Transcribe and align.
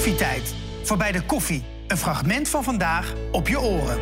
Koffietijd. 0.00 0.54
Voorbij 0.82 1.12
de 1.12 1.22
koffie. 1.22 1.64
Een 1.86 1.96
fragment 1.96 2.48
van 2.48 2.64
vandaag 2.64 3.14
op 3.32 3.48
je 3.48 3.60
oren. 3.60 3.98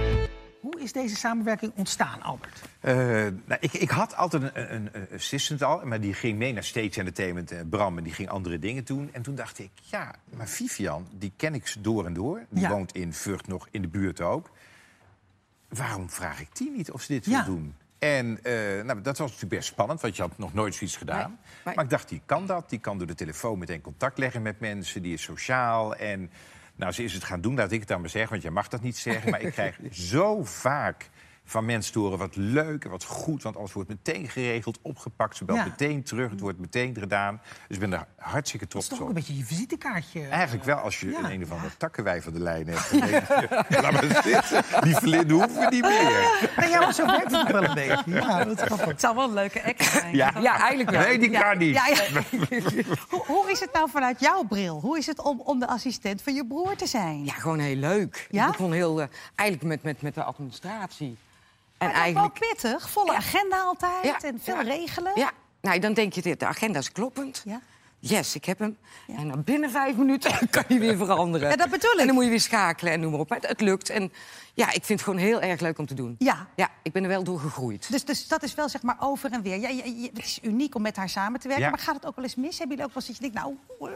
Hoe 0.60 0.80
is 0.80 0.92
deze 0.92 1.16
samenwerking 1.16 1.72
ontstaan, 1.76 2.22
Albert? 2.22 2.62
Uh, 2.82 2.94
nou, 2.94 3.56
ik, 3.60 3.72
ik, 3.72 3.90
had 3.90 4.16
altijd 4.16 4.42
een, 4.42 4.74
een, 4.74 4.88
een, 4.92 5.06
assistant 5.14 5.62
al, 5.62 5.80
maar 5.84 6.00
die 6.00 6.14
ging 6.14 6.38
mee 6.38 6.52
naar 6.52 6.64
Stage 6.64 6.98
Entertainment, 6.98 7.52
uh, 7.52 7.58
Bram, 7.70 7.98
en 7.98 8.04
die 8.04 8.12
ging 8.12 8.28
andere 8.28 8.58
dingen 8.58 8.84
doen. 8.84 9.08
En 9.12 9.22
toen 9.22 9.34
dacht 9.34 9.58
ik, 9.58 9.70
ja, 9.82 10.14
maar 10.36 10.48
Vivian, 10.48 11.06
die 11.12 11.32
ken 11.36 11.54
ik 11.54 11.74
door 11.78 12.06
en 12.06 12.12
door. 12.12 12.46
Die 12.48 12.62
Ja. 12.62 12.68
woont 12.68 12.92
in 12.94 13.12
Vught 13.12 13.46
nog, 13.46 13.68
in 13.70 13.82
de 13.82 13.88
buurt 13.88 14.20
ook. 14.20 14.50
Waarom 15.68 16.10
vraag 16.10 16.40
ik 16.40 16.56
die 16.56 16.70
niet 16.70 16.90
of 16.90 17.02
ze 17.02 17.12
dit 17.12 17.24
Ja. 17.24 17.44
wil 17.44 17.54
doen? 17.54 17.74
En 17.98 18.38
eh, 18.42 18.52
nou, 18.84 19.00
dat 19.00 19.18
was 19.18 19.30
natuurlijk 19.30 19.60
best 19.60 19.68
spannend, 19.68 20.00
want 20.00 20.16
je 20.16 20.22
had 20.22 20.38
nog 20.38 20.54
nooit 20.54 20.74
zoiets 20.74 20.96
gedaan. 20.96 21.16
Nee, 21.30 21.38
maar- 21.64 21.74
Maar 21.74 21.84
ik 21.84 21.90
dacht, 21.90 22.08
die 22.08 22.20
kan 22.26 22.46
dat. 22.46 22.70
Die 22.70 22.78
kan 22.78 22.98
door 22.98 23.06
de 23.06 23.14
telefoon 23.14 23.58
meteen 23.58 23.80
contact 23.80 24.18
leggen 24.18 24.42
met 24.42 24.60
mensen. 24.60 25.02
Die 25.02 25.12
is 25.12 25.22
sociaal. 25.22 25.94
En 25.96 26.30
nou, 26.74 26.92
ze 26.92 27.02
is 27.04 27.12
het 27.12 27.24
gaan 27.24 27.40
doen, 27.40 27.54
laat 27.56 27.72
ik 27.72 27.78
het 27.80 27.88
dan 27.88 28.00
maar 28.00 28.10
zeggen. 28.10 28.30
Want 28.30 28.42
jij 28.42 28.50
mag 28.52 28.68
dat 28.68 28.82
niet 28.82 28.96
zeggen. 28.96 29.30
Maar 29.30 29.40
ik 29.40 29.52
krijg 29.52 29.78
zo 30.12 30.44
vaak 30.44 31.08
van 31.50 31.64
mensen 31.64 31.92
te 31.92 31.98
horen 31.98 32.18
wat 32.18 32.36
leuk 32.36 32.84
en 32.84 32.90
wat 32.90 33.04
goed. 33.04 33.42
Want 33.42 33.56
alles 33.56 33.72
wordt 33.72 33.88
meteen 33.88 34.28
geregeld, 34.28 34.78
opgepakt. 34.82 35.36
Ze 35.36 35.44
belt 35.44 35.58
Ja. 35.58 35.64
meteen 35.64 36.02
terug, 36.02 36.30
het 36.30 36.40
wordt 36.40 36.58
meteen 36.58 36.96
gedaan. 36.98 37.40
Dus 37.68 37.76
ik 37.76 37.80
ben 37.82 37.92
er 37.92 38.06
hartstikke 38.16 38.66
Dat 38.68 38.82
is 38.82 38.88
trots 38.88 38.88
toch 38.88 38.98
ook 38.98 39.02
op. 39.04 39.08
een 39.08 39.14
beetje 39.14 39.36
je 39.36 39.44
visitekaartje. 39.44 40.26
Eigenlijk 40.28 40.64
wel, 40.64 40.76
als 40.76 41.00
je 41.00 41.10
Ja. 41.10 41.18
een 41.18 41.30
een 41.30 41.42
of 41.42 41.50
andere 41.50 41.76
takkenwijf 41.76 42.24
van 42.24 42.32
de 42.32 42.40
lijn 42.40 42.66
hebt. 42.68 42.92
Laat 43.82 43.92
maar 43.92 44.22
zitten. 44.24 44.62
Die 44.82 44.94
verlinden 44.96 45.36
hoeven 45.36 45.54
we 45.60 45.66
niet 45.70 45.82
meer. 45.82 46.50
Nee, 46.56 46.68
ja, 46.68 46.78
maar 46.80 46.94
zo 46.94 47.06
werkt 47.06 47.30
het 47.36 47.52
wel 47.52 47.64
een 47.64 47.74
beetje. 47.74 48.02
Ja, 48.10 48.44
dat 48.44 48.58
is 48.58 48.64
grappig. 48.66 48.86
Het 48.86 49.00
zou 49.00 49.14
wel 49.14 49.24
een 49.24 49.34
leuke 49.34 49.64
act 49.64 49.84
zijn. 49.84 50.14
Ja, 50.16 50.32
Ja, 50.40 50.58
eigenlijk 50.58 50.90
wel. 50.90 51.00
Nee, 51.00 51.18
die 51.18 51.30
kan 51.30 51.58
niet. 51.58 51.74
ja, 51.74 51.86
ja. 51.86 52.22
hoe, 53.08 53.22
hoe 53.26 53.50
is 53.50 53.60
het 53.60 53.72
nou 53.72 53.90
vanuit 53.90 54.20
jouw 54.20 54.42
bril? 54.42 54.80
Hoe 54.80 54.98
is 54.98 55.06
het 55.06 55.20
om, 55.22 55.40
om 55.40 55.58
de 55.58 55.66
assistent 55.66 56.22
van 56.22 56.34
je 56.34 56.46
broer 56.46 56.76
te 56.76 56.86
zijn? 56.86 57.24
Ja, 57.24 57.32
gewoon 57.32 57.58
heel 57.58 57.76
leuk. 57.76 58.26
Ja? 58.30 58.44
Ik 58.46 58.50
begon 58.50 58.72
heel, 58.72 59.00
eh, 59.00 59.06
eigenlijk 59.34 59.68
met, 59.68 59.82
met, 59.82 60.02
met 60.02 60.14
de 60.14 60.22
administratie. 60.22 61.16
En 61.78 61.90
eigenlijk... 61.90 62.38
wel 62.38 62.48
pittig. 62.50 62.90
Volle 62.90 63.14
agenda 63.14 63.60
altijd 63.62 64.04
Ja, 64.04 64.20
en 64.20 64.40
veel 64.42 64.54
ja. 64.54 64.62
regelen. 64.62 65.12
Ja, 65.14 65.30
nou, 65.60 65.78
dan 65.78 65.92
denk 65.92 66.12
je, 66.12 66.36
de 66.36 66.46
agenda 66.46 66.78
is 66.78 66.92
kloppend. 66.92 67.42
Ja. 67.44 67.60
Yes, 68.00 68.34
ik 68.34 68.44
heb 68.44 68.58
hem. 68.58 68.76
En 69.16 69.28
dan 69.28 69.44
binnen 69.44 69.70
vijf 69.70 69.96
minuten 69.96 70.32
kan 70.50 70.64
je 70.68 70.78
weer 70.78 70.96
veranderen. 70.96 71.48
Ja, 71.48 71.56
dat 71.56 71.70
bedoel 71.70 71.92
ik. 71.92 71.98
En 71.98 72.06
dan 72.06 72.14
moet 72.14 72.24
je 72.24 72.30
weer 72.30 72.40
schakelen 72.40 72.92
en 72.92 73.00
noem 73.00 73.10
maar 73.10 73.20
op. 73.20 73.28
Maar 73.28 73.38
het, 73.38 73.48
het 73.48 73.60
lukt. 73.60 73.90
En 73.90 74.12
ja, 74.54 74.66
ik 74.66 74.84
vind 74.84 74.88
het 74.88 75.02
gewoon 75.02 75.18
heel 75.18 75.40
erg 75.40 75.60
leuk 75.60 75.78
om 75.78 75.86
te 75.86 75.94
doen. 75.94 76.14
Ja. 76.18 76.46
Ja, 76.56 76.70
ik 76.82 76.92
ben 76.92 77.02
er 77.02 77.08
wel 77.08 77.24
door 77.24 77.40
gegroeid. 77.40 77.90
Dus, 77.90 78.04
dus 78.04 78.28
dat 78.28 78.42
is 78.42 78.54
wel 78.54 78.68
zeg 78.68 78.82
maar 78.82 78.96
over 79.00 79.32
en 79.32 79.42
weer. 79.42 79.58
Ja, 79.58 79.68
je- 79.68 80.00
je- 80.00 80.08
het 80.14 80.18
is 80.24 80.38
uniek 80.42 80.74
om 80.74 80.82
met 80.82 80.96
haar 80.96 81.08
samen 81.08 81.40
te 81.40 81.46
werken. 81.48 81.64
Ja. 81.64 81.70
Maar 81.70 81.78
gaat 81.78 81.94
het 81.94 82.06
ook 82.06 82.14
wel 82.16 82.24
eens 82.24 82.34
mis? 82.34 82.58
Hebben 82.58 82.76
jullie 82.76 82.92
ook 82.92 82.94
wel 83.00 83.08
eens 83.08 83.18
dat 83.18 83.32
je 83.32 83.32
denkt, 83.32 83.36
nou... 83.46 83.56
oeh, 83.80 83.90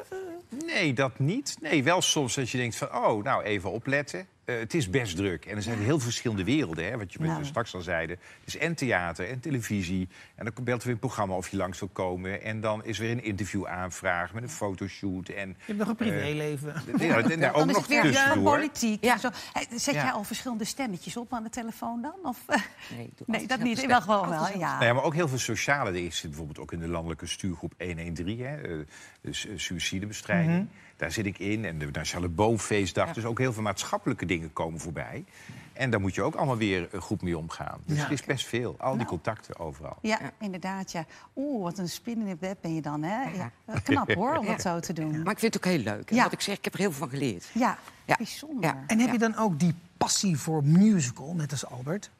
eh, 0.60 0.66
Nee, 0.74 0.92
dat 0.92 1.18
niet. 1.18 1.56
Nee, 1.60 1.82
wel 1.84 2.02
soms 2.02 2.34
dat 2.34 2.50
je 2.50 2.58
denkt 2.58 2.76
van, 2.76 2.94
oh, 2.96 3.22
nou, 3.24 3.42
even 3.42 3.70
opletten. 3.70 4.26
Eh, 4.52 4.58
het 4.58 4.74
is 4.74 4.90
best 4.90 5.16
druk. 5.16 5.44
En 5.44 5.56
er 5.56 5.62
zijn 5.62 5.78
heel 5.78 5.98
verschillende 6.00 6.44
werelden, 6.44 6.84
hè, 6.84 6.98
wat 6.98 7.12
je 7.12 7.18
Nou. 7.20 7.44
straks 7.44 7.74
al 7.74 7.80
zeiden. 7.80 8.18
Dus 8.44 8.56
en 8.56 8.74
theater 8.74 9.28
en 9.28 9.40
televisie. 9.40 10.08
En 10.34 10.44
dan 10.44 10.64
belt 10.64 10.78
er 10.80 10.84
weer 10.84 10.94
een 10.94 11.00
programma 11.00 11.34
of 11.34 11.48
je 11.48 11.56
langs 11.56 11.78
wil 11.78 11.88
komen. 11.92 12.42
En 12.42 12.60
dan 12.60 12.84
is 12.84 12.98
weer 12.98 13.10
een 13.10 13.24
interviewaanvraag 13.24 14.32
met 14.32 14.42
een 14.42 14.48
fotoshoot. 14.48 15.28
En, 15.28 15.48
Je 15.48 15.54
hebt 15.66 15.78
nog 15.78 15.88
een 15.88 15.96
privéleven. 15.96 16.74
ja, 16.98 17.18
en 17.18 17.40
daar 17.40 17.50
ook 17.50 17.58
dan 17.58 17.68
is 17.68 17.74
nog 17.74 17.86
het 17.88 18.02
weer 18.02 18.14
eh, 18.16 18.42
politiek. 18.42 19.04
Ja. 19.04 19.12
en 19.12 19.20
Zo. 19.20 19.28
Zet 19.76 19.94
Ja. 19.94 20.02
jij 20.02 20.10
al 20.12 20.24
verschillende 20.24 20.64
stemmetjes 20.64 21.16
op 21.16 21.32
aan 21.32 21.42
de 21.42 21.50
telefoon 21.50 22.02
dan? 22.02 22.14
Of, 22.22 22.38
eh, 22.46 22.56
Nee, 22.96 23.10
nee 23.26 23.46
dat 23.46 23.60
niet. 23.60 23.86
Wel 23.86 24.00
gewoon 24.00 24.28
wel, 24.28 24.48
ja. 24.58 24.72
Nou 24.72 24.84
ja, 24.84 24.92
maar 24.92 25.02
ook 25.02 25.14
heel 25.14 25.28
veel 25.28 25.38
sociale. 25.38 25.90
Er 25.90 26.04
is 26.04 26.20
bijvoorbeeld 26.20 26.58
ook 26.58 26.72
in 26.72 26.78
de 26.80 26.88
landelijke 26.88 27.26
stuurgroep 27.26 27.72
113, 27.78 28.40
hè, 28.46 28.56
eh, 28.56 28.78
dus 29.20 29.46
eh, 29.46 29.52
suïcidebestrijding. 29.56 30.68
Daar 30.96 31.12
zit 31.12 31.26
ik 31.26 31.38
in. 31.38 31.64
En 31.64 31.78
de 31.78 31.88
Nationale 31.92 32.28
Boomfeestdag. 32.28 33.12
Dus 33.12 33.24
ook 33.24 33.38
heel 33.38 33.52
veel 33.52 33.62
maatschappelijke 33.62 34.26
dingen 34.26 34.41
komen 34.48 34.80
voorbij. 34.80 35.24
En 35.72 35.90
daar 35.90 36.00
moet 36.00 36.14
je 36.14 36.22
ook 36.22 36.34
allemaal 36.34 36.56
weer 36.56 36.88
goed 36.98 37.22
mee 37.22 37.38
omgaan. 37.38 37.80
Dus 37.84 37.96
Ja. 37.96 38.02
het 38.02 38.12
is 38.12 38.22
best 38.24 38.46
veel. 38.46 38.74
Al 38.78 38.88
die 38.88 38.96
Nou. 38.96 39.08
contacten 39.08 39.58
overal. 39.58 39.96
Ja, 40.00 40.18
inderdaad, 40.38 40.92
ja. 40.92 41.04
Oeh, 41.36 41.62
wat 41.62 41.78
een 41.78 41.88
spin 41.88 42.20
in 42.20 42.26
het 42.28 42.40
web 42.40 42.58
ben 42.60 42.74
je 42.74 42.82
dan, 42.82 43.02
hè? 43.02 43.22
Ja. 43.30 43.50
Knap 43.82 44.12
hoor, 44.14 44.36
om 44.36 44.46
dat 44.46 44.60
zo 44.60 44.80
te 44.80 44.92
doen. 44.92 45.22
Maar 45.22 45.32
ik 45.32 45.38
vind 45.38 45.54
het 45.54 45.66
ook 45.66 45.72
heel 45.72 45.82
leuk. 45.82 46.10
En 46.10 46.16
Ja. 46.16 46.22
Wat 46.22 46.32
ik 46.32 46.40
zeg, 46.40 46.56
ik 46.56 46.64
heb 46.64 46.72
er 46.72 46.78
heel 46.80 46.90
veel 46.92 46.98
van 47.08 47.18
geleerd. 47.18 47.50
Ja, 47.54 47.78
Ja. 48.04 48.16
bijzonder. 48.16 48.64
Ja. 48.64 48.82
En 48.86 48.98
heb 48.98 49.12
je 49.12 49.18
dan 49.18 49.36
ook 49.36 49.58
die 49.60 49.74
passie 49.96 50.38
voor 50.38 50.64
musical, 50.64 51.34
net 51.34 51.50
als 51.50 51.66
Albert? 51.66 52.10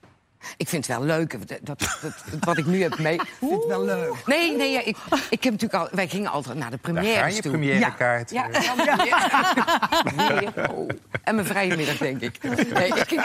Ik 0.57 0.69
vind 0.69 0.87
het 0.87 0.97
wel 0.97 1.07
leuk. 1.07 1.49
Dat, 1.49 1.59
dat, 1.63 1.99
dat- 2.03 2.25
wat 2.41 2.59
ik 2.59 2.67
nu 2.67 2.83
heb 2.83 2.99
mee... 2.99 3.15
Ik 3.23 3.27
vind 3.39 3.51
het 3.53 3.67
wel 3.67 3.85
leuk. 3.85 4.13
Nee, 4.27 4.57
nee, 4.57 4.71
ja, 4.73 4.81
ik, 4.81 4.97
ik 5.31 5.43
heb 5.45 5.53
natuurlijk 5.53 5.75
al... 5.75 5.89
Wij 5.93 6.09
gingen 6.09 6.31
altijd 6.31 6.59
naar 6.59 6.71
de 6.71 6.79
Daar 6.93 7.05
ga 7.05 7.27
je 7.27 7.41
toe. 7.41 7.51
premièrekaart. 7.51 8.31
Ja, 8.31 8.51
Eh, 8.51 8.63
ja. 8.85 8.97
Weer. 10.41 10.51
Oh. 10.73 10.89
En 11.23 11.35
mijn 11.35 11.47
vrije 11.47 11.77
middag, 11.77 11.97
denk 11.97 12.21
ik. 12.21 12.43
Nee, 12.73 12.87
ik, 12.89 13.09
ging, 13.09 13.23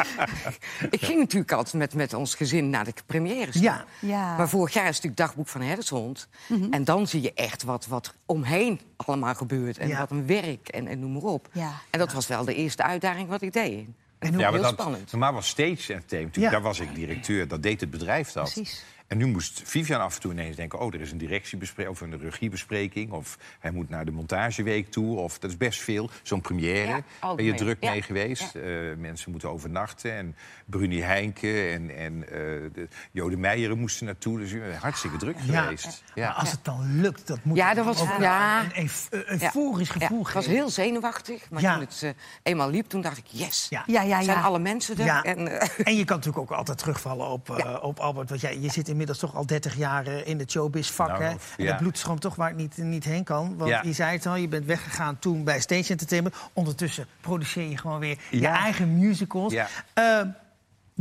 ik 0.90 1.02
ging 1.06 1.20
natuurlijk 1.20 1.52
altijd 1.52 1.74
met, 1.74 1.94
met 1.94 2.14
ons 2.14 2.36
gezin 2.36 2.70
naar 2.70 2.86
de 2.86 2.94
premières. 3.06 3.52
toe. 3.52 3.62
Ja. 3.62 3.86
Ja. 4.00 4.36
Maar 4.38 4.50
vorig 4.50 4.74
jaar 4.74 4.84
is 4.88 4.96
natuurlijk 4.96 5.18
dagboek 5.18 5.48
van 5.48 5.62
Herdershond. 5.62 6.28
En 6.72 6.84
dan 6.84 7.08
zie 7.08 7.22
je 7.22 7.34
echt 7.34 7.64
wat, 7.64 7.86
wat 7.86 8.14
omheen 8.26 8.80
allemaal 8.96 9.36
gebeurt. 9.36 9.78
En 9.78 9.88
Ja. 9.88 9.98
wat 10.00 10.12
een 10.12 10.26
werk 10.28 10.68
en, 10.68 10.88
en 10.88 11.00
noem 11.00 11.12
maar 11.14 11.22
op. 11.22 11.48
Ja. 11.52 11.72
En 11.90 12.00
dat 12.00 12.14
was 12.14 12.28
wel 12.28 12.46
de 12.46 12.56
eerste 12.56 12.84
uitdaging 12.84 13.30
wat 13.30 13.42
ik 13.42 13.54
deed. 13.54 13.88
En 14.20 14.30
hoe- 14.34 14.40
Ja, 14.40 14.50
heel 14.52 14.62
maar 14.62 14.70
dat, 14.72 14.80
spannend. 14.80 15.12
normaal 15.12 15.34
was 15.34 15.48
stage 15.48 15.94
entertainment, 15.94 16.36
Ja. 16.36 16.50
daar 16.50 16.62
was 16.62 16.80
ik 16.80 16.96
directeur, 16.96 17.48
dat 17.48 17.64
deed 17.64 17.82
het 17.82 17.90
bedrijf 17.90 18.32
dat. 18.32 18.52
Precies. 18.54 18.84
En 19.07 19.18
nu 19.18 19.25
moest 19.25 19.62
Vivian 19.66 20.01
af 20.01 20.16
en 20.16 20.22
toe 20.22 20.31
ineens 20.31 20.56
denken... 20.56 20.79
oh, 20.79 20.94
er 20.94 21.01
is 21.01 21.12
een 21.12 21.18
directiebespreking 21.18 21.95
of 21.95 22.01
een 22.01 22.19
regiebespreking... 22.19 23.12
of 23.12 23.38
hij 23.59 23.72
moet 23.72 23.90
naar 23.90 24.06
de 24.06 24.12
montageweek 24.12 24.91
toe, 24.91 25.18
of 25.18 25.40
dat 25.40 25.50
is 25.50 25.57
best 25.57 25.79
veel. 25.81 26.09
Zo'n 26.23 26.41
première, 26.41 27.03
Ja, 27.22 27.35
ben 27.35 27.45
je 27.45 27.53
druk 27.53 27.78
Ja. 27.84 27.90
mee 27.91 28.01
geweest. 28.01 28.56
Eh, 28.56 28.63
mensen 28.97 29.31
moeten 29.31 29.50
overnachten 29.50 30.12
en 30.13 30.35
Bruni 30.66 31.01
Heinke 31.01 31.68
en, 31.69 31.95
en 31.97 32.23
eh, 32.23 32.34
de 32.73 32.88
Jode 33.12 33.38
Meijeren 33.38 33.79
moesten 33.79 34.06
naartoe. 34.06 34.40
Dus 34.40 34.51
eh, 34.53 34.62
hartstikke 34.81 35.18
druk 35.18 35.35
Ja. 35.45 35.62
geweest. 35.62 36.03
Maar 36.16 36.28
als 36.34 36.51
het 36.51 36.66
dan 36.66 37.01
lukt, 37.01 37.28
dat 37.28 37.39
moet 37.44 37.57
Ja, 37.57 37.69
je 37.69 37.75
dat 37.75 37.85
was- 37.85 38.03
ja. 38.19 38.63
een 38.63 38.72
euf- 38.75 39.07
een 39.12 39.24
Ja. 39.39 39.44
euforisch 39.45 39.88
Ja, 39.88 39.94
gevoel 39.94 40.24
het 40.24 40.34
was 40.34 40.44
geven. 40.45 40.59
heel 40.59 40.69
zenuwachtig. 40.69 41.50
Maar 41.50 41.62
Ja. 41.62 41.74
toen 41.74 41.81
het 41.81 42.16
eenmaal 42.44 42.69
liep, 42.69 42.88
toen 42.89 43.01
dacht 43.01 43.18
ik, 43.18 43.25
yes. 43.28 43.68
Ja. 43.69 43.84
Ja, 43.85 44.01
ja, 44.01 44.22
Zijn 44.24 44.38
ja. 44.38 44.44
alle 44.44 44.59
mensen 44.59 44.97
er? 44.97 45.06
Ja. 45.06 45.24
En, 45.24 45.47
En 45.85 45.95
je 45.95 46.03
kan 46.06 46.16
natuurlijk 46.18 46.51
ook 46.51 46.57
altijd 46.57 46.78
terugvallen 46.78 47.28
op, 47.28 47.78
op 47.81 48.00
Albert. 48.00 48.29
Want 48.29 48.41
jij, 48.41 48.59
je 48.59 48.72
zit 48.72 48.88
inmiddels 48.97 49.19
toch 49.19 49.35
al 49.35 49.46
30 49.46 49.75
jaar 49.75 50.08
in 50.08 50.40
het 50.40 50.52
showbiz-vak. 50.52 51.08
Nou, 51.08 51.24
hè? 51.24 51.30
En 51.30 51.38
ja. 51.58 51.66
het 51.66 51.78
bloed 51.78 51.97
stroomt 51.97 52.22
toch 52.22 52.35
waar 52.35 52.47
het 52.47 52.58
niet, 52.58 52.78
niet 52.78 53.03
heen 53.03 53.24
kan. 53.24 53.58
Want 53.58 53.69
Ja. 53.69 53.81
je 53.84 53.94
zei 53.94 54.12
het 54.12 54.25
al, 54.25 54.35
je 54.35 54.47
bent 54.47 54.66
weggegaan 54.66 55.19
toen 55.19 55.44
bij 55.44 55.59
Stage 55.59 55.91
Entertainment. 55.91 56.35
Ondertussen 56.53 57.07
produceer 57.22 57.69
je 57.69 57.78
gewoon 57.78 58.00
weer 58.00 58.18
je 58.31 58.47
eigen 58.47 58.97
musicals. 59.00 59.53
Ja. 59.53 59.68
Eh, 59.94 60.22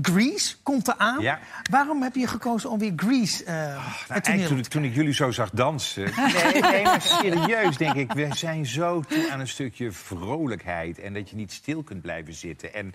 Grease 0.02 0.56
komt 0.62 0.88
eraan. 0.88 1.20
Ja. 1.22 1.38
Waarom 1.70 2.02
heb 2.02 2.14
je 2.14 2.26
gekozen 2.26 2.70
om 2.70 2.78
weer 2.78 2.92
Grease 2.96 3.44
eh 3.44 3.54
Nou, 3.54 3.80
het 3.80 4.08
eigenlijk 4.08 4.24
toneel 4.24 4.46
toen, 4.48 4.52
op 4.52 4.58
ik- 4.58 4.62
te 4.64 4.70
toen 4.70 4.84
ik 4.84 4.94
jullie 4.94 5.12
zo 5.14 5.30
zag 5.30 5.50
dansen. 5.50 6.04
Nee, 6.52 6.60
nee, 6.62 6.82
maar 6.82 7.00
serieus 7.02 7.76
denk 7.76 7.94
ik. 7.94 8.12
We 8.12 8.28
zijn 8.34 8.66
zo 8.66 9.00
toe 9.08 9.30
aan 9.30 9.40
een 9.40 9.48
stukje 9.48 9.92
vrolijkheid. 9.92 10.98
En 10.98 11.14
dat 11.14 11.30
je 11.30 11.36
niet 11.36 11.52
stil 11.52 11.82
kunt 11.82 12.02
blijven 12.02 12.34
zitten. 12.34 12.74
En, 12.74 12.94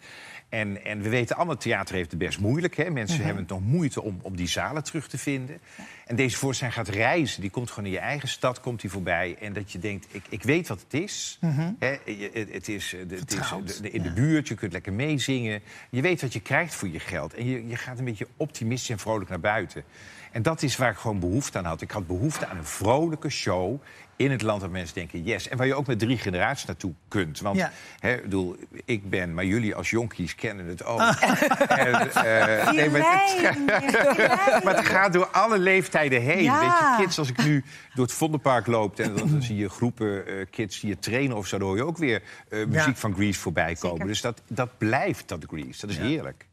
en, 0.50 0.86
en 0.86 1.02
we 1.02 1.10
weten 1.10 1.36
allemaal, 1.36 1.58
theater 1.58 1.96
heeft 1.96 2.10
het 2.10 2.20
best 2.20 2.40
moeilijk. 2.40 2.76
Hè? 2.78 2.90
Mensen 2.90 3.16
Mhm. 3.18 3.26
hebben 3.26 3.44
het 3.44 3.52
nog 3.54 3.62
moeite 3.62 4.02
om, 4.02 4.20
om 4.22 4.36
die 4.36 4.48
zalen 4.48 4.84
terug 4.84 5.08
te 5.08 5.18
vinden. 5.18 5.60
En 6.06 6.16
deze 6.16 6.38
voorstelling 6.38 6.76
gaat 6.76 6.88
reizen. 6.88 7.42
Die 7.42 7.50
komt 7.50 7.70
gewoon 7.70 7.86
in 7.86 7.92
je 7.92 8.00
eigen 8.00 8.28
stad 8.28 8.60
komt 8.60 8.82
die 8.82 8.90
voorbij. 8.90 9.36
En 9.42 9.54
dat 9.54 9.72
je 9.72 9.80
denkt, 9.80 10.08
ik, 10.12 10.24
ik 10.30 10.44
weet 10.44 10.68
wat 10.68 10.80
het 10.90 11.02
is. 11.02 11.40
Hè? 11.80 11.98
Je- 12.06 12.30
Het, 12.34 12.54
het 12.54 12.68
is, 12.70 12.94
eh, 12.94 13.00
de- 13.08 13.16
het 13.16 13.32
is 13.32 13.38
eh, 13.40 13.58
de- 13.66 13.82
de- 13.82 13.92
in 13.92 14.02
de 14.02 14.12
buurt, 14.12 14.48
je 14.48 14.56
kunt 14.56 14.72
lekker 14.72 14.94
meezingen. 14.94 15.62
Je 15.90 16.02
weet 16.02 16.22
wat 16.22 16.34
je 16.34 16.40
krijgt 16.40 16.76
voor 16.76 16.90
je 16.90 16.91
geld. 17.00 17.34
En 17.34 17.46
je, 17.46 17.68
je 17.68 17.76
gaat 17.76 18.00
een 18.00 18.06
beetje 18.06 18.28
optimistisch 18.38 18.90
en 18.90 19.00
vrolijk 19.00 19.30
naar 19.30 19.40
buiten. 19.40 19.84
En 20.32 20.42
dat 20.42 20.62
is 20.62 20.78
waar 20.78 20.92
ik 20.92 20.98
gewoon 20.98 21.20
behoefte 21.20 21.58
aan 21.58 21.66
had. 21.66 21.82
Ik 21.82 21.92
had 21.92 22.08
behoefte 22.08 22.48
aan 22.48 22.58
een 22.58 22.66
vrolijke 22.66 23.30
show 23.30 23.82
in 24.16 24.32
het 24.32 24.42
land 24.42 24.62
waar 24.62 24.70
mensen 24.70 24.96
denken 24.96 25.24
yes. 25.24 25.48
En 25.48 25.58
waar 25.58 25.68
je 25.68 25.76
ook 25.76 25.88
met 25.88 26.00
drie 26.00 26.18
generaties 26.18 26.66
naartoe 26.66 26.94
kunt. 27.08 27.40
Want 27.40 27.58
Ja. 27.58 27.72
hè, 28.00 28.14
ik 28.14 28.22
bedoel, 28.22 28.56
ik 28.86 29.10
ben, 29.10 29.34
maar 29.34 29.46
jullie 29.46 29.76
als 29.76 29.90
jonkies 29.90 30.36
kennen 30.36 30.66
het 30.66 30.84
ook. 30.86 31.00
Ah. 31.00 31.22
En, 31.68 32.12
eh, 32.14 32.72
nee, 32.72 32.90
maar, 32.90 33.24
het, 33.36 34.64
maar 34.64 34.76
het 34.76 34.86
gaat 34.86 35.14
door 35.14 35.28
alle 35.28 35.60
leeftijden 35.60 36.22
heen. 36.22 36.44
Ja. 36.44 36.60
Weet 36.60 36.70
je, 36.98 37.04
kids, 37.04 37.20
als 37.20 37.30
ik 37.30 37.44
nu 37.44 37.64
door 37.94 38.06
het 38.06 38.14
Vondelpark 38.14 38.68
loop... 38.68 39.00
en 39.00 39.16
dan, 39.16 39.30
dan 39.30 39.42
zie 39.42 39.56
je 39.58 39.70
groepen 39.70 40.28
eh, 40.28 40.34
kids 40.50 40.80
die 40.80 40.90
je 40.90 41.00
trainen 41.00 41.38
of 41.38 41.48
zo... 41.48 41.58
dan 41.58 41.68
hoor 41.68 41.78
je 41.78 41.86
ook 41.86 41.98
weer 41.98 42.22
eh, 42.50 42.66
muziek 42.66 42.86
Ja. 42.86 42.96
van 42.96 43.14
Grease 43.14 43.40
voorbij 43.40 43.76
komen. 43.76 43.92
Zeker. 43.98 44.08
Dus 44.08 44.22
dat, 44.22 44.42
dat 44.48 44.78
blijft, 44.78 45.28
dat 45.28 45.46
Grease. 45.48 45.82
Dat 45.82 45.90
is 45.90 45.98
heerlijk. 45.98 46.46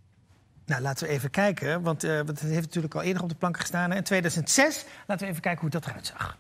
Nou, 0.68 0.82
laten 0.82 1.06
we 1.06 1.12
even 1.12 1.30
kijken. 1.30 1.82
Want 1.82 2.04
eh, 2.04 2.16
want 2.16 2.28
het 2.28 2.40
heeft 2.40 2.66
natuurlijk 2.66 2.94
al 2.94 3.02
eerder 3.02 3.22
op 3.22 3.28
de 3.28 3.34
plank 3.34 3.60
gestaan. 3.60 3.92
In 3.92 4.02
2006. 4.02 4.84
Laten 5.06 5.24
we 5.24 5.30
even 5.30 5.42
kijken 5.42 5.60
hoe 5.60 5.70
dat 5.70 5.86
eruit 5.86 6.06
zag. 6.16 6.36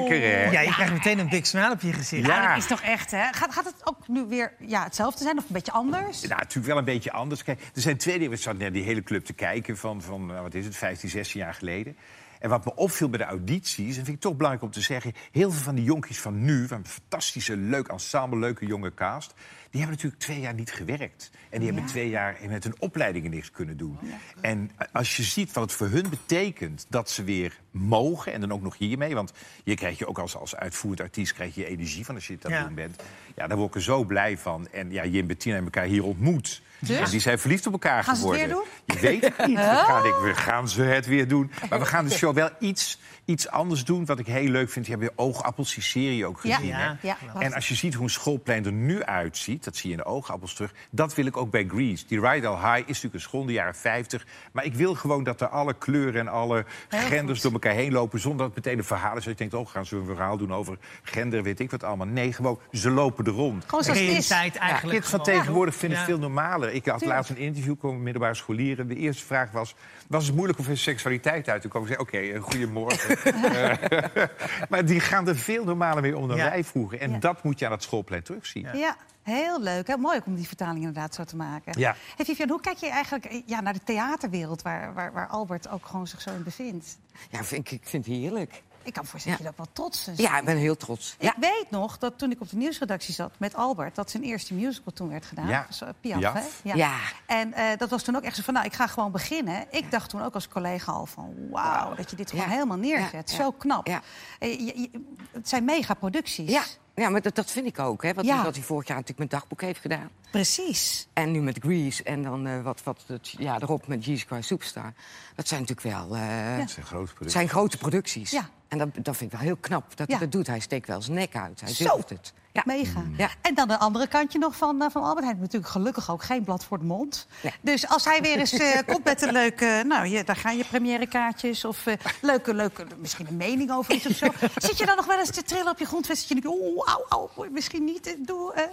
Lekker, 0.00 0.20
hè? 0.20 0.50
Ja, 0.50 0.60
je 0.60 0.72
krijgt 0.72 0.92
meteen 0.92 1.18
een 1.18 1.28
big 1.28 1.46
smile 1.46 1.70
op 1.70 1.80
je 1.80 1.92
gezicht. 1.92 2.26
Ja, 2.26 2.42
Ja. 2.42 2.48
dat 2.48 2.56
is 2.56 2.66
toch 2.66 2.80
echt, 2.80 3.10
hè? 3.10 3.24
Gaat, 3.32 3.52
gaat 3.52 3.64
het 3.64 3.74
ook 3.84 4.08
nu 4.08 4.24
weer 4.24 4.52
ja, 4.58 4.84
hetzelfde 4.84 5.22
zijn 5.24 5.38
of 5.38 5.44
een 5.44 5.52
beetje 5.54 5.72
anders? 5.72 6.20
Nou, 6.20 6.34
natuurlijk 6.40 6.66
wel 6.66 6.78
een 6.78 6.84
beetje 6.84 7.12
anders. 7.12 7.42
Kijk, 7.44 7.60
er 7.74 7.80
zijn 7.80 7.96
twee 7.96 8.14
dingen. 8.14 8.30
We 8.30 8.36
zaten 8.36 8.60
naar 8.60 8.72
die 8.72 8.82
hele 8.82 9.02
club 9.02 9.24
te 9.24 9.32
kijken 9.32 9.76
van, 9.76 10.02
van 10.02 10.26
nou, 10.26 10.42
wat 10.42 10.54
is 10.54 10.64
het, 10.64 10.76
15, 10.76 11.08
16 11.08 11.40
jaar 11.40 11.54
geleden. 11.54 11.96
En 12.38 12.48
wat 12.48 12.64
me 12.64 12.74
opviel 12.74 13.08
bij 13.08 13.18
de 13.18 13.24
audities, 13.24 13.96
en 13.96 14.04
vind 14.04 14.16
ik 14.16 14.22
toch 14.22 14.36
belangrijk 14.36 14.64
om 14.64 14.70
te 14.70 14.80
zeggen... 14.80 15.12
heel 15.32 15.50
veel 15.50 15.62
van 15.62 15.74
die 15.74 15.84
jonkies 15.84 16.20
van 16.20 16.44
nu, 16.44 16.66
van 16.66 16.78
een 16.78 16.86
fantastische, 16.86 17.56
leuk 17.56 17.88
ensemble, 17.88 18.38
leuke 18.38 18.66
jonge 18.66 18.94
cast... 18.94 19.34
die 19.70 19.80
hebben 19.80 19.96
natuurlijk 19.96 20.22
twee 20.22 20.40
jaar 20.40 20.54
niet 20.54 20.72
gewerkt. 20.72 21.30
En 21.50 21.58
die 21.58 21.68
hebben 21.68 21.86
twee 21.88 22.08
jaar 22.08 22.36
met 22.48 22.64
hun 22.64 22.74
opleidingen 22.78 23.30
niks 23.30 23.50
kunnen 23.50 23.76
doen. 23.76 23.98
En 24.40 24.70
als 24.92 25.16
je 25.16 25.22
ziet 25.22 25.52
wat 25.52 25.62
het 25.64 25.72
voor 25.72 25.88
hun 25.88 26.08
betekent 26.10 26.86
dat 26.88 27.10
ze 27.10 27.24
weer 27.24 27.58
mogen... 27.70 28.32
en 28.32 28.40
dan 28.40 28.52
ook 28.52 28.62
nog 28.62 28.78
hiermee, 28.78 29.14
want 29.14 29.32
hier 29.64 29.76
krijg 29.76 29.98
je 29.98 30.06
ook 30.06 30.18
als, 30.18 30.36
als 30.36 30.56
uitvoerend 30.56 31.00
artiest... 31.00 31.32
krijg 31.32 31.54
je 31.54 31.66
energie 31.66 32.04
van 32.04 32.14
als 32.14 32.26
je 32.26 32.32
het 32.32 32.44
aan 32.46 32.50
het 32.52 32.60
Ja. 32.60 32.66
doen 32.66 32.74
bent. 32.74 33.02
Ja, 33.36 33.46
daar 33.46 33.56
word 33.56 33.68
ik 33.68 33.74
er 33.74 33.82
zo 33.82 34.04
blij 34.04 34.38
van. 34.38 34.68
En 34.72 34.90
ja, 34.90 35.04
Jim 35.04 35.20
en 35.20 35.26
Bettina 35.26 35.54
hebben 35.54 35.72
elkaar 35.72 35.88
hier 35.90 36.04
ontmoet. 36.04 36.62
Dus? 36.78 36.98
En 36.98 37.10
die 37.10 37.20
zijn 37.20 37.38
verliefd 37.38 37.66
op 37.66 37.72
elkaar 37.72 38.04
Gaan 38.04 38.16
ze 38.16 38.28
het 38.28 38.40
geworden. 38.40 38.66
weer 38.86 38.96
Je 38.96 39.02
weet 39.02 39.36
het 39.36 39.46
niet. 39.46 39.56
We 39.56 39.62
gaan, 39.62 40.06
ik, 40.06 40.14
we 40.22 40.34
gaan 40.34 40.68
ze 40.68 40.82
het 40.82 41.06
weer 41.06 41.28
doen. 41.28 41.50
Maar 41.70 41.78
we 41.78 41.84
gaan 41.86 42.04
de 42.04 42.10
show 42.10 42.34
wel 42.34 42.50
iets, 42.58 42.98
iets 43.24 43.48
anders 43.48 43.84
doen. 43.84 44.04
Wat 44.04 44.18
ik 44.18 44.26
heel 44.26 44.48
leuk 44.50 44.70
vind. 44.70 44.86
Je 44.86 44.92
hebt 44.92 45.04
weer 45.04 45.12
Oogappels, 45.16 45.74
die 45.74 45.82
serie 45.82 46.26
ook 46.26 46.40
Ja. 46.42 46.56
gezien. 46.56 46.74
hè? 46.74 46.84
Ja, 46.84 46.96
ja. 47.00 47.16
En 47.38 47.52
als 47.52 47.68
je 47.68 47.74
ziet 47.74 47.94
hoe 47.94 48.04
een 48.04 48.10
schoolplein 48.10 48.64
er 48.64 48.72
nu 48.72 49.02
uitziet... 49.04 49.59
dat 49.64 49.76
zie 49.76 49.90
je 49.90 49.96
in 49.96 50.02
de 50.02 50.08
Oogappels 50.08 50.54
terug. 50.54 50.72
Dat 50.90 51.14
wil 51.14 51.26
ik 51.26 51.36
ook 51.36 51.50
bij 51.50 51.64
Grease. 51.68 52.04
Die 52.06 52.20
Rydell 52.20 52.50
High 52.54 52.78
is 52.78 52.86
natuurlijk 52.86 53.14
een 53.14 53.20
school 53.20 53.40
in 53.40 53.46
de 53.46 53.52
jaren 53.52 53.74
50. 53.74 54.26
Maar 54.52 54.64
ik 54.64 54.74
wil 54.74 54.94
gewoon 54.94 55.24
dat 55.24 55.40
er 55.40 55.48
alle 55.48 55.74
kleuren 55.74 56.20
en 56.20 56.28
alle 56.28 56.64
genders 56.88 57.40
door 57.40 57.52
elkaar 57.52 57.74
heen 57.74 57.92
lopen... 57.92 58.20
zonder 58.20 58.46
dat 58.46 58.54
het 58.54 58.64
meteen 58.64 58.78
een 58.78 58.84
verhaal 58.84 59.16
is. 59.16 59.24
Dat 59.24 59.32
je 59.38 59.48
denkt, 59.48 59.54
oh, 59.54 59.66
gaan 59.68 59.86
ze 59.86 59.96
een 59.96 60.04
verhaal 60.06 60.36
doen 60.36 60.54
over 60.54 60.78
gender, 61.02 61.42
weet 61.42 61.60
ik 61.60 61.70
wat 61.70 61.82
allemaal. 61.84 62.06
Nee, 62.06 62.32
gewoon, 62.32 62.58
ze 62.72 62.90
lopen 62.90 63.24
er 63.24 63.32
rond. 63.32 63.64
Gewoon 63.66 63.84
zoals 63.84 63.98
het 63.98 64.08
is. 64.08 64.28
Realiteit 64.28 64.56
eigenlijk. 64.56 64.98
Kids 64.98 65.10
van 65.10 65.22
tegenwoordig 65.22 65.74
vinden 65.74 65.98
het 65.98 66.06
Ja. 66.08 66.12
veel 66.14 66.22
normaler. 66.22 66.72
Ik 66.72 66.86
had 66.86 67.04
laatst 67.04 67.30
een 67.30 67.36
interview 67.36 67.74
komen 67.78 67.94
met 67.96 68.04
middelbare 68.04 68.34
scholieren. 68.34 68.88
De 68.88 68.96
eerste 68.96 69.24
vraag 69.24 69.50
was: 69.50 69.74
was 70.08 70.26
het 70.26 70.34
moeilijk 70.34 70.58
om 70.58 70.64
hun 70.64 70.76
seksualiteit 70.78 71.48
uit 71.48 71.62
te 71.62 71.68
komen? 71.68 71.88
Ik 71.90 71.94
zei: 71.94 72.06
Oké, 72.08 72.18
eh, 72.36 72.42
goedemorgen. 72.42 73.16
Eh, 73.60 74.22
maar 74.68 74.84
die 74.84 75.00
gaan 75.00 75.28
er 75.28 75.36
veel 75.36 75.64
normaler 75.64 76.02
mee 76.02 76.16
om 76.16 76.28
dan 76.28 76.36
Ja. 76.36 76.50
wij 76.50 76.64
vroeger. 76.64 77.00
En 77.00 77.10
Ja. 77.10 77.18
dat 77.18 77.42
moet 77.42 77.58
je 77.58 77.66
aan 77.66 77.72
het 77.72 77.82
schoolplein 77.82 78.22
terugzien. 78.22 78.68
Ja, 78.74 78.96
heel 79.22 79.60
leuk. 79.60 79.86
Heel 79.86 79.96
mooi 79.96 80.20
om 80.26 80.34
die 80.34 80.46
vertaling 80.46 80.78
inderdaad 80.78 81.14
zo 81.14 81.24
te 81.24 81.36
maken. 81.36 81.78
Ja. 81.78 81.94
Hey, 82.16 82.24
Vivian, 82.24 82.48
hoe 82.48 82.60
kijk 82.60 82.76
je 82.78 82.88
eigenlijk 82.88 83.24
eh, 83.24 83.42
ja, 83.46 83.60
naar 83.60 83.72
de 83.72 83.84
theaterwereld... 83.84 84.62
Waar, 84.62 84.94
waar, 84.94 85.12
waar 85.12 85.28
Albert 85.28 85.68
ook 85.68 85.86
gewoon 85.86 86.06
zich 86.06 86.20
zo 86.20 86.30
in 86.30 86.42
bevindt? 86.42 86.98
Ja, 87.30 87.44
vind 87.44 87.66
ik, 87.66 87.80
ik 87.80 87.88
vind 87.88 88.06
het 88.06 88.14
heerlijk. 88.14 88.62
Ik 88.82 88.92
kan 88.92 89.04
Ja. 89.12 89.28
dat 89.30 89.38
je 89.38 89.44
dat 89.44 89.56
wel 89.56 89.66
trots 89.72 90.08
is. 90.08 90.18
Ja, 90.18 90.38
ik 90.38 90.44
ben 90.44 90.56
heel 90.56 90.76
trots. 90.76 91.16
Ja. 91.18 91.28
Ik 91.30 91.36
weet 91.40 91.66
nog 91.70 91.98
dat 91.98 92.18
toen 92.18 92.30
ik 92.30 92.40
op 92.40 92.50
de 92.50 92.56
nieuwsredactie 92.56 93.14
zat 93.14 93.32
met 93.36 93.54
Albert... 93.54 93.94
dat 93.94 94.10
zijn 94.10 94.22
eerste 94.22 94.54
musical 94.54 94.92
toen 94.92 95.08
werd 95.08 95.24
gedaan. 95.24 95.46
Ja. 95.48 95.66
Zo, 95.70 95.86
Piaf, 96.00 96.18
Piaf. 96.18 96.32
hè? 96.62 96.72
Ja. 96.74 96.96
En 97.26 97.52
eh, 97.52 97.64
dat 97.78 97.90
was 97.90 98.02
toen 98.02 98.16
ook 98.16 98.22
echt 98.22 98.36
zo 98.36 98.42
van, 98.42 98.54
nou, 98.54 98.66
ik 98.66 98.72
ga 98.72 98.86
gewoon 98.86 99.12
beginnen. 99.12 99.66
Ik 99.70 99.90
dacht 99.90 100.10
toen 100.10 100.22
ook 100.22 100.34
als 100.34 100.48
collega 100.48 100.92
al 100.92 101.06
van, 101.06 101.34
wauw, 101.50 101.94
dat 101.94 102.10
je 102.10 102.16
dit 102.16 102.30
gewoon 102.30 102.44
Ja. 102.44 102.50
helemaal 102.50 102.76
neerzet. 102.76 103.30
Ja, 103.30 103.36
Zo 103.36 103.42
ja. 103.44 103.52
knap. 103.58 103.86
Ja. 103.86 104.00
Eh, 104.38 104.58
je- 104.58 104.80
je- 104.80 105.04
het 105.32 105.48
zijn 105.48 105.64
megaproducties. 105.64 106.50
Ja, 106.50 106.62
ja 107.00 107.08
maar 107.08 107.22
dat, 107.22 107.34
dat 107.34 107.50
vind 107.50 107.66
ik 107.66 107.78
ook. 107.78 108.02
Hè, 108.02 108.14
wat, 108.14 108.24
Ja. 108.24 108.42
wat 108.44 108.54
hij 108.54 108.64
vorig 108.64 108.86
jaar 108.88 108.96
natuurlijk 108.96 109.30
met 109.30 109.40
dagboek 109.40 109.60
heeft 109.60 109.80
gedaan. 109.80 110.10
Precies. 110.30 111.08
En 111.12 111.30
nu 111.30 111.40
met 111.40 111.58
Grease 111.60 112.02
en 112.02 112.22
dan 112.22 112.46
eh, 112.46 112.62
wat, 112.62 112.82
wat 112.82 113.04
het 113.06 113.34
jaar 113.38 113.62
erop 113.62 113.86
met 113.86 114.04
Jesus 114.04 114.22
Christ 114.24 114.46
Superstar. 114.48 114.92
Dat 115.34 115.48
zijn 115.48 115.60
natuurlijk 115.60 115.96
wel 115.96 116.16
eh, 116.16 116.58
Dat 116.58 116.70
zijn 116.70 116.86
grote 116.86 117.12
producties. 117.12 117.32
zijn 117.32 117.48
grote 117.48 117.78
producties. 117.78 118.30
Ja. 118.30 118.48
En 118.68 118.78
dat, 118.78 118.88
dat 118.94 119.16
vind 119.16 119.32
ik 119.32 119.38
wel 119.38 119.46
heel 119.46 119.56
knap 119.60 119.96
dat 119.96 120.08
Ja. 120.08 120.16
hij 120.16 120.22
dat 120.24 120.32
doet. 120.32 120.46
Hij 120.46 120.60
steekt 120.60 120.86
wel 120.86 121.02
zijn 121.02 121.16
nek 121.16 121.36
uit. 121.36 121.60
Hij 121.60 121.72
Zo. 121.72 121.84
durft 121.84 122.10
het. 122.10 122.32
Ja. 122.52 122.62
Mega. 122.64 123.02
Ja. 123.16 123.28
En 123.40 123.54
dan 123.54 123.70
een 123.70 123.78
andere 123.78 124.06
kantje 124.06 124.38
nog 124.38 124.56
van, 124.56 124.82
eh, 124.82 124.90
van 124.90 125.02
Albert. 125.02 125.18
Hij 125.18 125.28
heeft 125.28 125.40
natuurlijk 125.40 125.72
gelukkig 125.72 126.10
ook 126.10 126.22
geen 126.22 126.44
blad 126.44 126.64
voor 126.64 126.78
de 126.78 126.84
mond. 126.84 127.26
Nee. 127.42 127.52
Dus 127.60 127.88
als 127.88 128.04
hij 128.04 128.20
weer 128.20 128.38
eens 128.38 128.52
eh, 128.52 128.78
komt 128.86 129.04
met 129.04 129.22
een 129.22 129.32
leuke... 129.32 129.82
Nou, 129.86 130.06
je, 130.06 130.24
daar 130.24 130.36
gaan 130.36 130.56
je 130.56 130.64
première 130.64 131.06
kaartjes 131.06 131.64
of 131.64 131.86
eh, 131.86 131.94
leuke, 132.20 132.54
leuke... 132.54 132.86
Misschien 132.98 133.26
een 133.26 133.36
mening 133.36 133.72
over 133.72 133.94
iets 133.94 134.06
of 134.06 134.16
zo. 134.16 134.26
Zit 134.56 134.78
je 134.78 134.86
dan 134.86 134.96
nog 134.96 135.06
wel 135.06 135.18
eens 135.18 135.30
te 135.30 135.42
trillen 135.42 135.70
op 135.70 135.78
je 135.78 135.84
grondvest? 135.84 136.28
Dat 136.28 136.28
je 136.28 136.34
denkt, 136.42 136.58
oeh, 136.58 136.86
auw, 136.86 137.04
auw, 137.08 137.48
misschien 137.50 137.84
niet. 137.84 138.16
Doe, 138.18 138.52
eh, 138.52 138.64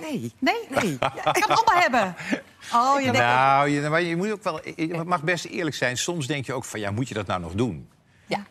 Nee. 0.00 0.32
nee? 0.38 0.66
Nee. 0.68 0.96
Ja, 1.00 1.12
ik 1.14 1.22
kan 1.22 1.50
het 1.50 1.64
allemaal 1.64 1.82
hebben. 1.82 2.14
Oh, 2.74 3.00
je 3.00 3.04
denkt... 3.12 3.18
Nou, 3.18 3.68
je, 3.68 3.88
maar 3.88 4.02
je 4.02 4.16
moet 4.16 4.30
ook 4.30 4.42
wel. 4.42 4.60
Je 4.76 5.02
mag 5.06 5.22
best 5.22 5.44
eerlijk 5.44 5.76
zijn. 5.76 5.96
Soms 5.96 6.26
denk 6.26 6.46
je 6.46 6.52
ook 6.52 6.64
van 6.64 6.80
ja, 6.80 6.90
moet 6.90 7.08
je 7.08 7.14
dat 7.14 7.26
nou 7.26 7.40
nog 7.40 7.52
doen? 7.54 7.88
Ja. 8.26 8.44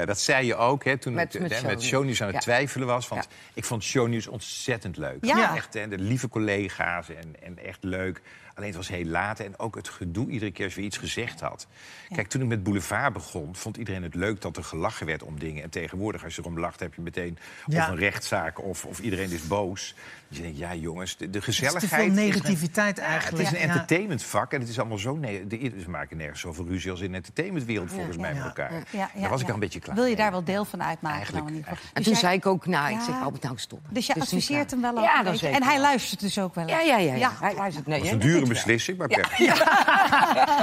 Eh, 0.00 0.06
dat 0.06 0.20
zei 0.20 0.46
je 0.46 0.54
ook 0.56 0.84
hè, 0.84 0.96
toen 0.98 1.14
Met- 1.14 1.34
ik 1.34 1.40
met 1.40 1.62
met 1.62 1.82
shownieuws. 1.82 2.20
aan 2.20 2.26
het 2.26 2.36
Ja. 2.36 2.42
twijfelen 2.42 2.86
was. 2.86 3.08
Want 3.08 3.24
Ja. 3.30 3.36
ik 3.54 3.64
vond 3.64 3.82
shownieuws 3.84 4.26
ontzettend 4.26 4.96
leuk. 4.96 5.24
Ja. 5.24 5.56
Echt, 5.56 5.74
hè, 5.74 5.88
de 5.88 5.98
lieve 5.98 6.28
collega's 6.28 7.08
en, 7.08 7.34
en 7.42 7.58
echt 7.64 7.78
leuk. 7.84 8.20
Alleen 8.60 8.72
het 8.72 8.88
was 8.88 8.96
heel 8.96 9.04
laat 9.04 9.40
en 9.40 9.58
ook 9.58 9.74
het 9.74 9.88
gedoe 9.88 10.28
iedere 10.30 10.50
keer 10.50 10.64
als 10.64 10.74
we 10.74 10.80
iets 10.82 10.96
gezegd 10.96 11.40
had. 11.40 11.66
Kijk, 12.14 12.28
toen 12.28 12.40
ik 12.42 12.46
met 12.48 12.62
Boulevard 12.62 13.12
begon, 13.12 13.56
vond 13.56 13.76
iedereen 13.76 14.02
het 14.02 14.14
leuk 14.14 14.40
dat 14.40 14.56
er 14.56 14.64
gelachen 14.64 15.06
werd 15.06 15.22
om 15.22 15.38
dingen. 15.38 15.62
En 15.62 15.70
tegenwoordig, 15.70 16.24
als 16.24 16.34
je 16.34 16.40
erom 16.42 16.58
lacht, 16.58 16.80
heb 16.80 16.94
je 16.94 17.00
meteen 17.02 17.38
Ja. 17.66 17.82
of 17.84 17.88
een 17.90 17.96
rechtszaak 17.96 18.62
of, 18.64 18.84
of 18.84 18.98
iedereen 18.98 19.30
is 19.30 19.46
boos. 19.46 19.94
Dus 20.28 20.36
je 20.38 20.42
denkt, 20.44 20.58
ja 20.58 20.74
jongens, 20.74 21.16
de, 21.16 21.30
de 21.30 21.38
Het 21.38 21.48
is 21.48 21.54
gezelligheid... 21.56 21.90
te 21.90 21.96
veel 21.96 22.04
is 22.04 22.18
een- 22.18 22.24
negativiteit 22.42 22.96
het 22.96 23.04
eigenlijk. 23.04 23.42
is 23.48 23.52
een 23.52 23.58
Ja. 23.58 23.62
entertainmentvak 23.72 24.52
en 24.52 24.60
het 24.60 24.68
is 24.68 24.78
allemaal 24.78 24.98
zo... 24.98 25.16
Nee, 25.16 25.46
de, 25.46 25.72
ze 25.82 25.90
maken 25.90 26.16
nergens 26.16 26.40
zoveel 26.40 26.66
ruzie 26.66 26.90
als 26.90 27.00
in 27.00 27.10
de 27.10 27.16
entertainmentwereld 27.16 27.90
volgens 27.92 28.16
mij 28.16 28.34
met 28.34 28.42
elkaar. 28.44 28.72
Ja, 28.72 28.82
ja, 29.14 29.20
Daar 29.20 29.30
was 29.30 29.40
ik 29.40 29.48
al 29.48 29.54
een 29.54 29.60
beetje 29.60 29.80
klaar 29.80 29.94
Wil 29.96 30.04
je 30.04 30.16
daar 30.16 30.30
wel 30.30 30.44
deel 30.44 30.64
van 30.64 30.82
uitmaken 30.82 31.16
Eigenlijk- 31.18 31.48
ieder 31.48 31.62
geval? 31.64 31.78
En 31.84 31.90
Dus 31.94 32.02
toen 32.04 32.12
jij- 32.12 32.20
zei 32.22 32.34
ik 32.36 32.46
ook, 32.46 32.66
nou, 32.66 32.90
ik 32.90 32.98
Ja. 32.98 33.04
zeg 33.04 33.20
Albert, 33.22 33.42
nou 33.42 33.58
stop. 33.58 33.80
Dus 33.90 34.06
je 34.06 34.12
Het 34.12 34.22
adviseert 34.22 34.70
hem 34.70 34.80
wel 34.80 34.90
ook 34.98 35.04
Ja. 35.04 35.48
En 35.50 35.62
hij 35.62 35.80
luistert 35.80 36.20
dus 36.20 36.38
ook 36.38 36.54
wel 36.54 36.68
Ja, 36.68 36.80
ja, 36.80 36.96
ja. 36.98 37.14
ja. 37.14 37.32
Hij 37.40 37.54
luistert. 37.54 37.86
Nee, 37.86 37.96
Dat 37.96 38.04
is 38.04 38.10
hè, 38.10 38.16
een 38.16 38.20
dure 38.22 38.38
dat 38.38 38.48
wel. 38.48 38.49
Beslissing, 38.54 38.98
maar 38.98 39.08
kijk. 39.08 39.28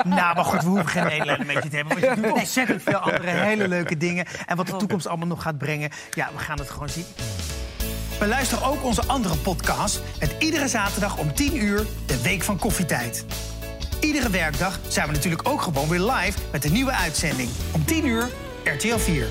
Nou, 0.04 0.36
maar 0.36 0.46
goed, 0.46 0.62
we 0.62 0.68
hoeven 0.70 0.88
geen 0.88 1.04
medelijden 1.04 1.46
met 1.46 1.64
je 1.64 1.70
te 1.70 1.76
hebben. 1.76 2.00
Want 2.00 2.16
je 2.16 2.22
doet 2.22 2.32
ontzettend 2.32 2.82
veel 2.84 2.98
andere 2.98 3.30
hele 3.30 3.68
leuke 3.68 3.98
dingen. 3.98 4.26
En 4.46 4.56
wat 4.56 4.68
de 4.68 4.76
toekomst 4.76 5.08
allemaal 5.08 5.28
nog 5.28 5.42
gaat 5.42 5.58
brengen, 5.58 5.90
ja, 6.14 6.30
we 6.36 6.44
gaan 6.44 6.58
het 6.58 6.70
gewoon 6.70 6.90
zien. 6.90 7.06
Beluister 8.20 8.66
ook 8.66 8.84
onze 8.84 9.04
andere 9.06 9.38
podcast 9.38 10.02
met 10.20 10.36
iedere 10.40 10.68
zaterdag 10.68 11.18
om 11.18 11.34
10 11.34 11.64
uur 11.64 11.86
de 12.06 12.22
Week 12.22 12.44
van 12.44 12.58
Koffietijd. 12.58 13.26
Iedere 14.00 14.30
werkdag 14.30 14.80
zijn 14.88 15.08
we 15.08 15.14
natuurlijk 15.14 15.50
ook 15.50 15.62
gewoon 15.62 15.90
weer 15.90 16.00
live 16.00 16.40
met 16.52 16.66
een 16.66 16.72
nieuwe 16.72 16.92
uitzending. 16.92 17.50
Om 17.72 17.86
10 17.86 18.06
uur 18.06 18.28
RTL 18.64 18.98
4. 18.98 19.28